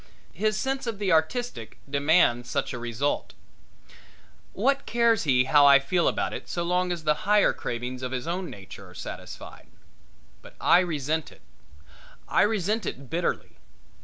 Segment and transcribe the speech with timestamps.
[0.33, 3.35] His sense of the artistic demands such a result.
[4.53, 8.11] What cares he how I feel about it so long as the higher cravings of
[8.11, 9.67] his own nature are satisfied?
[10.41, 11.41] But I resent it
[12.27, 13.57] I resent it bitterly.